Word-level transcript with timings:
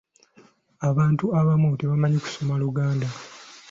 Abantu 0.89 1.25
abamu 1.39 1.67
tebamanyi 1.79 2.17
kusoma 2.23 2.53
luganda. 2.61 3.07